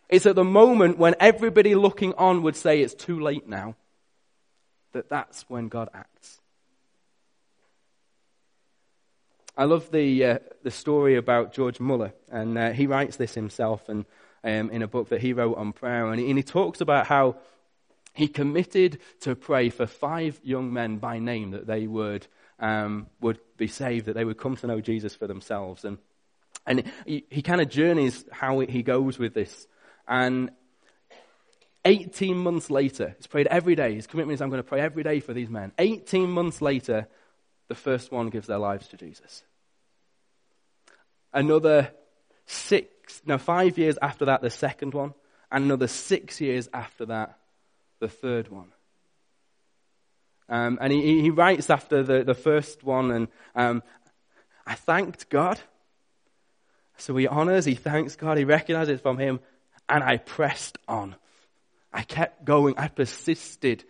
[0.09, 3.75] It's at the moment when everybody looking on would say it's too late now
[4.93, 6.39] that that's when God acts.
[9.57, 13.89] I love the, uh, the story about George Muller, and uh, he writes this himself
[13.89, 14.05] and,
[14.43, 17.05] um, in a book that he wrote on prayer, and he, and he talks about
[17.07, 17.35] how
[18.13, 22.27] he committed to pray for five young men by name that they would,
[22.59, 25.85] um, would be saved, that they would come to know Jesus for themselves.
[25.85, 25.97] And,
[26.65, 29.67] and he, he kind of journeys how he goes with this.
[30.07, 30.51] And
[31.85, 33.95] 18 months later, he's prayed every day.
[33.95, 35.71] His commitment is, I'm going to pray every day for these men.
[35.79, 37.07] 18 months later,
[37.69, 39.43] the first one gives their lives to Jesus.
[41.33, 41.91] Another
[42.45, 45.13] six, no, five years after that, the second one.
[45.51, 47.37] And another six years after that,
[48.01, 48.73] the third one.
[50.49, 53.83] Um, and he, he writes after the, the first one, and um,
[54.67, 55.57] I thanked God.
[56.97, 59.39] So he honors, he thanks God, he recognizes from him,
[59.87, 61.15] and I pressed on.
[61.93, 62.75] I kept going.
[62.77, 63.85] I persisted.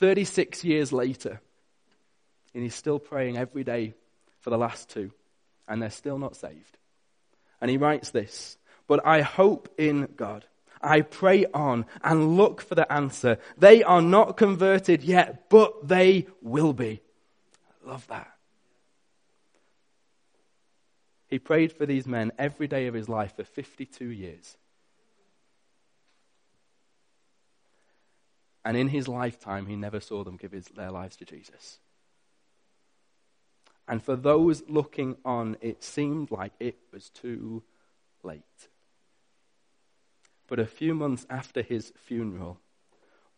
[0.00, 1.40] 36 years later,
[2.52, 3.94] and he's still praying every day
[4.40, 5.12] for the last two,
[5.68, 6.78] and they're still not saved.
[7.60, 10.44] And he writes this But I hope in God.
[10.82, 13.38] I pray on and look for the answer.
[13.56, 17.00] They are not converted yet, but they will be.
[17.84, 18.30] I love that.
[21.28, 24.56] He prayed for these men every day of his life for 52 years.
[28.64, 31.78] And in his lifetime, he never saw them give his, their lives to Jesus.
[33.86, 37.62] And for those looking on, it seemed like it was too
[38.22, 38.68] late.
[40.54, 42.60] But a few months after his funeral,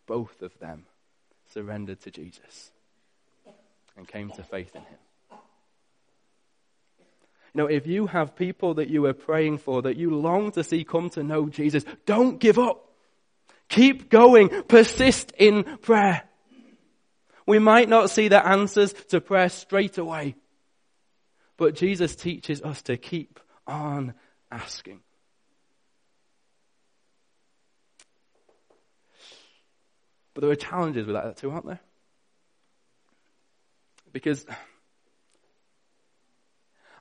[0.07, 0.85] both of them
[1.50, 2.70] surrendered to Jesus
[3.96, 4.98] and came to faith in him.
[7.55, 10.62] You know, if you have people that you are praying for, that you long to
[10.62, 12.87] see come to know Jesus, don't give up.
[13.70, 14.50] Keep going.
[14.64, 16.22] Persist in prayer.
[17.46, 20.37] We might not see the answers to prayer straight away,
[21.57, 24.12] but Jesus teaches us to keep on
[24.50, 25.00] asking.
[30.37, 31.81] But there are challenges with that too, aren't there?
[34.12, 34.44] Because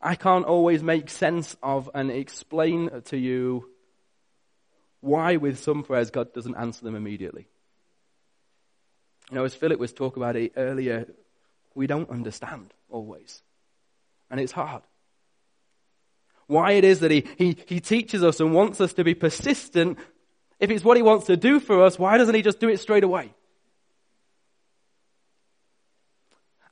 [0.02, 3.68] I can't always make sense of and explain to you
[5.02, 7.50] why with some prayers God doesn't answer them immediately.
[9.30, 11.06] You know, as Philip was talking about it earlier,
[11.74, 13.44] we don't understand always.
[14.32, 14.84] And it's hard.
[16.48, 20.00] Why it is that he, he, he teaches us and wants us to be persistent.
[20.60, 22.80] If it's what he wants to do for us, why doesn't he just do it
[22.80, 23.34] straight away?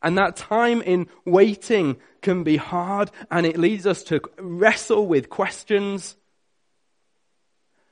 [0.01, 5.29] And that time in waiting can be hard and it leads us to wrestle with
[5.29, 6.15] questions.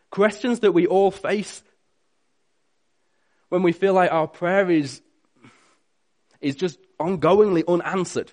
[0.09, 1.63] Questions that we all face
[3.47, 5.01] when we feel like our prayer is,
[6.41, 8.31] is just ongoingly unanswered.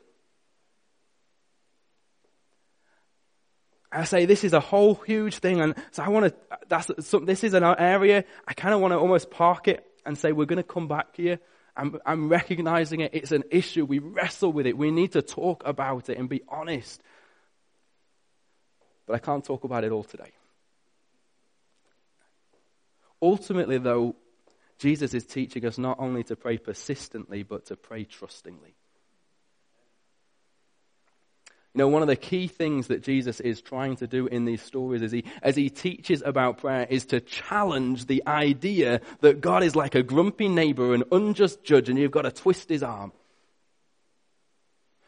[3.91, 6.59] I say this is a whole huge thing, and so I want to.
[6.69, 6.91] That's
[7.23, 10.47] this is an area I kind of want to almost park it and say we're
[10.47, 11.39] going to come back here
[11.79, 13.13] I'm, I'm recognizing it.
[13.15, 13.85] It's an issue.
[13.85, 14.77] We wrestle with it.
[14.77, 17.01] We need to talk about it and be honest.
[19.07, 20.33] But I can't talk about it all today.
[23.23, 24.17] Ultimately, though,
[24.79, 28.75] Jesus is teaching us not only to pray persistently, but to pray trustingly.
[31.75, 34.63] You know, one of the key things that Jesus is trying to do in these
[34.63, 39.63] stories as he, as he teaches about prayer is to challenge the idea that God
[39.63, 43.13] is like a grumpy neighbor, an unjust judge, and you've got to twist his arm.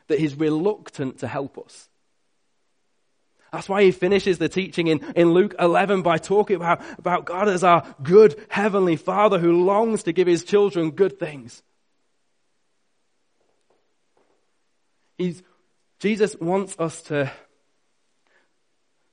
[0.09, 1.89] That he's reluctant to help us.
[3.53, 7.49] That's why he finishes the teaching in, in Luke 11 by talking about, about God
[7.49, 11.63] as our good heavenly father who longs to give his children good things.
[15.19, 15.43] He's,
[16.01, 17.31] Jesus wants us to,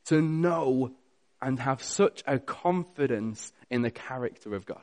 [0.06, 0.94] to know
[1.42, 4.82] and have such a confidence in the character of God.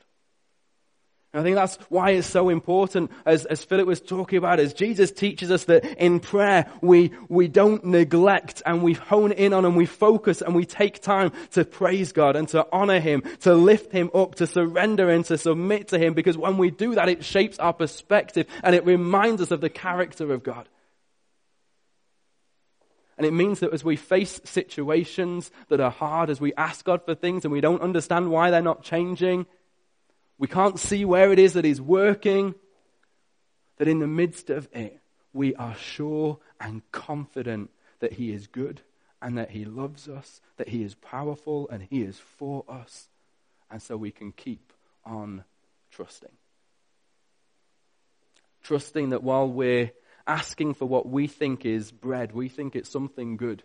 [1.32, 4.72] And I think that's why it's so important, as, as Philip was talking about, as
[4.72, 9.64] Jesus teaches us that in prayer we, we don't neglect and we hone in on
[9.64, 13.54] and we focus and we take time to praise God and to honor Him, to
[13.54, 17.08] lift Him up, to surrender and to submit to Him, because when we do that,
[17.08, 20.68] it shapes our perspective and it reminds us of the character of God.
[23.16, 27.04] And it means that as we face situations that are hard, as we ask God
[27.04, 29.46] for things and we don't understand why they're not changing,
[30.38, 32.54] we can't see where it is that He's working,
[33.78, 35.00] that in the midst of it,
[35.32, 38.80] we are sure and confident that He is good
[39.22, 43.08] and that He loves us, that He is powerful and He is for us.
[43.70, 44.72] And so we can keep
[45.04, 45.44] on
[45.90, 46.30] trusting.
[48.62, 49.92] Trusting that while we're
[50.26, 53.62] asking for what we think is bread, we think it's something good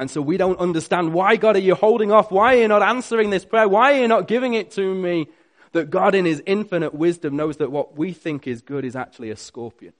[0.00, 2.30] and so we don't understand why, God, are you holding off?
[2.30, 3.68] Why are you not answering this prayer?
[3.68, 5.28] Why are you not giving it to me?
[5.72, 9.30] That God, in His infinite wisdom, knows that what we think is good is actually
[9.30, 9.92] a scorpion.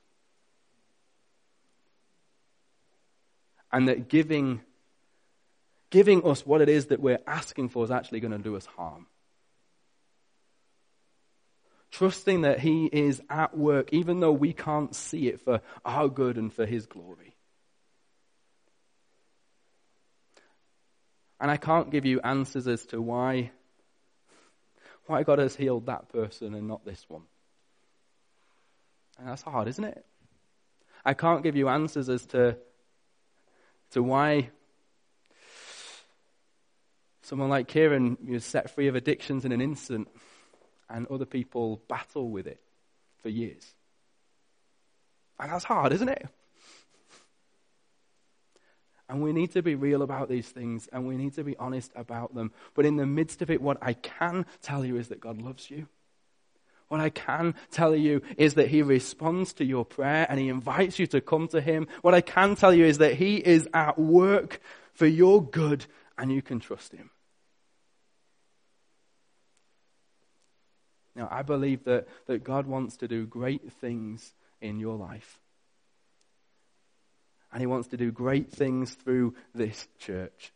[3.71, 4.63] And that giving,
[5.91, 8.65] giving us what it is that we're asking for is actually going to do us
[8.65, 9.07] harm.
[11.91, 16.37] Trusting that He is at work, even though we can't see it for our good
[16.39, 17.35] and for His glory.
[21.41, 23.51] And I can't give you answers as to why,
[25.07, 27.23] why God has healed that person and not this one.
[29.19, 30.05] And that's hard, isn't it?
[31.05, 32.57] I can't give you answers as to,
[33.93, 34.51] to why
[37.23, 40.09] someone like Kieran was set free of addictions in an instant
[40.91, 42.61] and other people battle with it
[43.23, 43.65] for years.
[45.39, 46.27] And that's hard, isn't it?
[49.09, 51.91] And we need to be real about these things and we need to be honest
[51.97, 52.53] about them.
[52.75, 55.71] But in the midst of it, what I can tell you is that God loves
[55.71, 55.89] you.
[56.87, 60.99] What I can tell you is that He responds to your prayer and He invites
[60.99, 61.89] you to come to Him.
[62.03, 64.61] What I can tell you is that He is at work
[64.93, 65.87] for your good
[66.19, 67.11] and you can trust Him.
[71.15, 75.41] Now, I believe that, that God wants to do great things in your life.
[77.53, 80.53] And he wants to do great things through this church.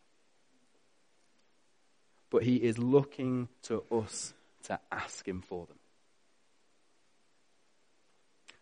[2.30, 4.32] But he is looking to us
[4.64, 5.78] to ask him for them.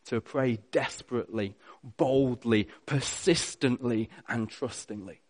[0.07, 5.21] To pray desperately, boldly, persistently, and trustingly.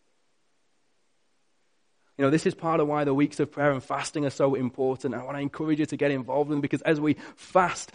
[2.18, 4.54] You know, this is part of why the weeks of prayer and fasting are so
[4.54, 5.14] important.
[5.14, 7.90] I want to encourage you to get involved in them because as we fast,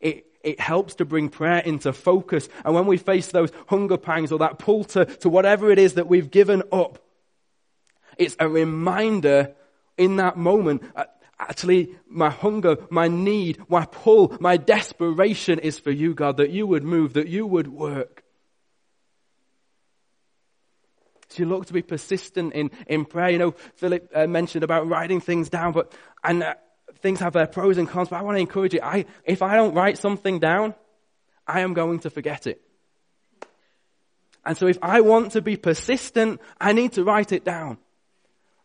[0.00, 2.48] it, it helps to bring prayer into focus.
[2.64, 5.94] And when we face those hunger pangs or that pull to, to whatever it is
[5.94, 7.00] that we've given up,
[8.16, 9.54] it's a reminder
[9.98, 10.82] in that moment.
[10.94, 11.04] Uh,
[11.38, 16.66] actually, my hunger, my need, my pull, my desperation is for you, God, that you
[16.66, 18.22] would move, that you would work.
[21.36, 23.28] So you look to be persistent in, in prayer.
[23.28, 25.92] You know, Philip uh, mentioned about writing things down, but,
[26.24, 26.54] and uh,
[27.00, 28.80] things have their pros and cons, but I want to encourage you.
[28.82, 30.74] I, if I don't write something down,
[31.46, 32.62] I am going to forget it.
[34.46, 37.76] And so if I want to be persistent, I need to write it down.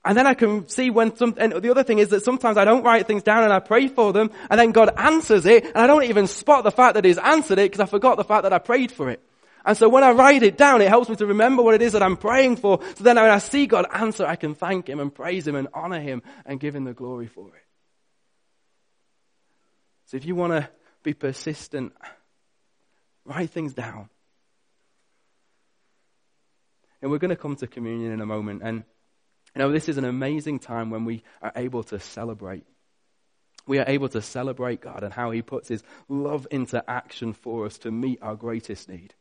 [0.06, 2.64] And then I can see when some, and the other thing is that sometimes I
[2.64, 5.78] don't write things down and I pray for them, and then God answers it, and
[5.78, 8.44] I don't even spot the fact that He's answered it because I forgot the fact
[8.44, 9.22] that I prayed for it.
[9.66, 11.94] And so when I write it down, it helps me to remember what it is
[11.94, 12.80] that I'm praying for.
[12.96, 15.68] So then when I see God answer, I can thank Him and praise Him and
[15.74, 17.64] honor Him and give Him the glory for it.
[20.06, 20.70] So if you want to
[21.04, 21.94] be persistent,
[23.24, 24.10] write things down.
[27.02, 28.62] And we're going to come to communion in a moment.
[28.64, 28.84] And
[29.56, 32.66] you know, this is an amazing time when we are able to celebrate.
[33.68, 37.66] We are able to celebrate God and how He puts His love into action for
[37.66, 39.14] us to meet our greatest need.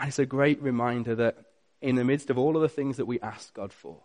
[0.00, 1.36] And it's a great reminder that
[1.82, 3.98] in the midst of all of the things that we ask God for,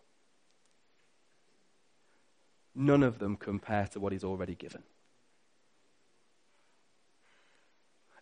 [2.75, 4.83] none of them compare to what he's already given.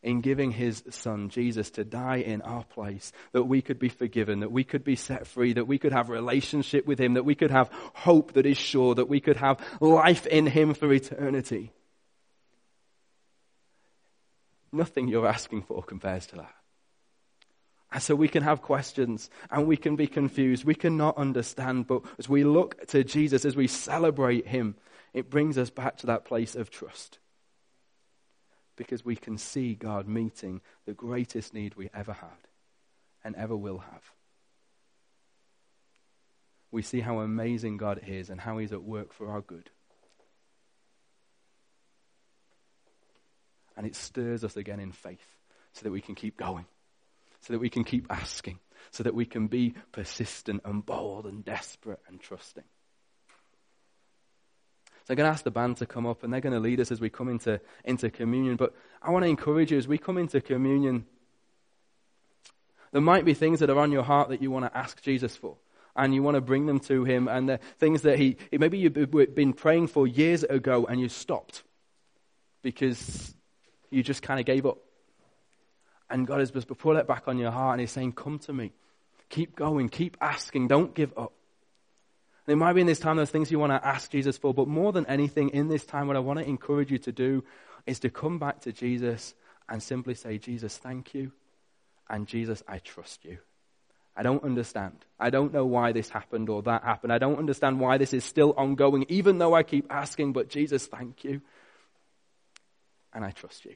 [0.04, 4.42] in giving his son Jesus to die in our place, that we could be forgiven,
[4.42, 7.36] that we could be set free, that we could have relationship with him, that we
[7.36, 11.72] could have hope that is sure, that we could have life in him for eternity.
[14.74, 16.54] Nothing you're asking for compares to that.
[18.00, 20.66] So we can have questions and we can be confused.
[20.66, 21.88] We cannot understand.
[21.88, 24.76] But as we look to Jesus, as we celebrate him,
[25.14, 27.20] it brings us back to that place of trust.
[28.76, 32.30] Because we can see God meeting the greatest need we ever had
[33.24, 34.12] and ever will have.
[36.72, 39.70] We see how amazing God is and how he's at work for our good.
[43.78, 45.38] And it stirs us again in faith
[45.74, 46.66] so that we can keep going,
[47.44, 48.60] so that we can keep asking,
[48.92, 52.64] so that we can be persistent and bold and desperate and trusting.
[55.06, 56.80] So I'm going to ask the band to come up and they're going to lead
[56.80, 58.56] us as we come into, into communion.
[58.56, 61.06] But I want to encourage you as we come into communion,
[62.94, 65.36] there might be things that are on your heart that you want to ask Jesus
[65.36, 65.58] for.
[65.96, 68.94] And you want to bring them to him, and the things that he, maybe you've
[69.36, 71.62] been praying for years ago and you stopped
[72.64, 73.36] because
[73.92, 74.80] you just kind of gave up.
[76.14, 78.54] And God is just put it back on your heart and He's saying, Come to
[78.54, 78.72] me.
[79.30, 79.90] Keep going.
[79.90, 80.68] Keep asking.
[80.68, 81.34] Don't give up.
[82.46, 84.54] And it might be in this time those things you want to ask Jesus for,
[84.54, 87.44] but more than anything, in this time, what I want to encourage you to do
[87.88, 89.34] is to come back to Jesus
[89.68, 91.32] and simply say, Jesus, thank you.
[92.08, 93.40] And Jesus, I trust you.
[94.16, 94.94] I don't understand.
[95.20, 97.12] I don't know why this happened or that happened.
[97.12, 100.86] I don't understand why this is still ongoing, even though I keep asking, but Jesus,
[100.86, 101.42] thank you.
[103.12, 103.74] And I trust you.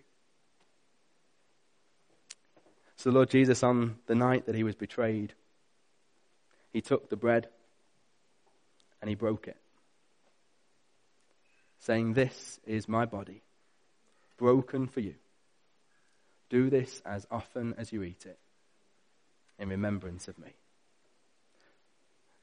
[2.98, 5.34] So, Lord Jesus, on the night that he was betrayed,
[6.74, 7.48] he took the bread
[9.02, 9.58] and he broke it,
[11.80, 13.44] saying, This is my body,
[14.38, 15.14] broken for you.
[16.50, 18.40] Do this as often as you eat it,
[19.60, 20.56] in remembrance of me.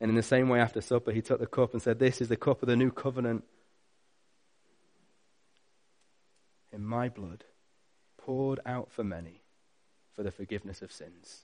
[0.01, 2.29] And in the same way, after supper, he took the cup and said, This is
[2.29, 3.43] the cup of the new covenant
[6.73, 7.43] in my blood,
[8.19, 9.44] poured out for many
[10.15, 11.43] for the forgiveness of sins.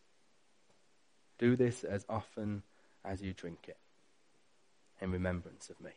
[1.39, 2.63] Do this as often
[3.05, 3.79] as you drink it
[5.01, 5.91] in remembrance of me.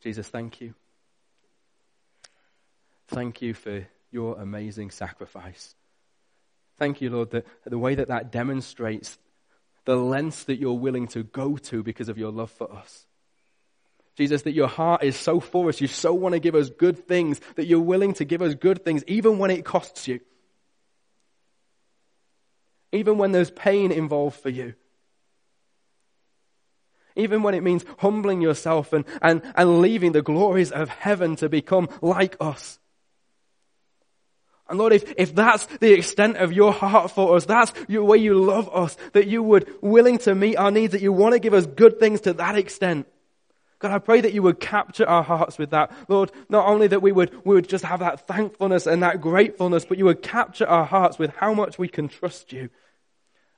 [0.00, 0.74] Jesus, thank you.
[3.08, 5.74] Thank you for your amazing sacrifice.
[6.78, 9.18] Thank you, Lord, that the way that that demonstrates
[9.84, 13.06] the lengths that you're willing to go to because of your love for us.
[14.16, 15.80] Jesus, that your heart is so for us.
[15.80, 18.84] You so want to give us good things that you're willing to give us good
[18.84, 20.20] things even when it costs you.
[22.92, 24.74] Even when there's pain involved for you.
[27.16, 31.48] Even when it means humbling yourself and, and, and leaving the glories of heaven to
[31.48, 32.78] become like us.
[34.68, 38.18] And Lord, if, if that's the extent of your heart for us, that's the way
[38.18, 41.38] you love us, that you would willing to meet our needs, that you want to
[41.38, 43.06] give us good things to that extent.
[43.84, 45.92] God, I pray that you would capture our hearts with that.
[46.08, 49.84] Lord, not only that we would, we would just have that thankfulness and that gratefulness,
[49.84, 52.70] but you would capture our hearts with how much we can trust you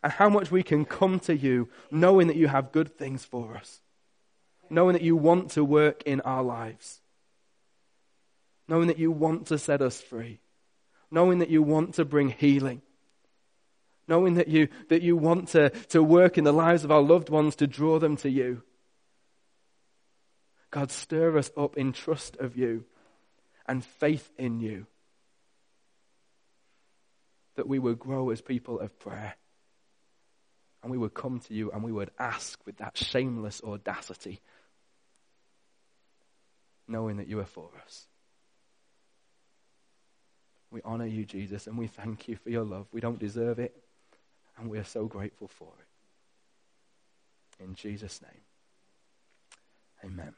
[0.03, 3.57] and how much we can come to you knowing that you have good things for
[3.57, 3.83] us,
[4.69, 7.01] knowing that you want to work in our lives,
[8.67, 10.41] knowing that you want to set us free,
[11.09, 12.83] knowing that you want to bring healing
[14.09, 17.29] knowing that you, that you want to, to work in the lives of our loved
[17.29, 18.63] ones to draw them to you.
[20.77, 22.85] God, stir us up in trust of you
[23.67, 24.87] and faith in you.
[27.55, 29.37] That we would grow as people of prayer.
[30.83, 34.43] And we would come to you and we would ask with that shameless audacity,
[36.87, 38.07] knowing that you are for us.
[40.71, 42.87] We honor you, Jesus, and we thank you for your love.
[42.93, 43.75] We don't deserve it,
[44.59, 47.65] and we are so grateful for it.
[47.65, 48.43] In Jesus' name,
[50.05, 50.35] amen.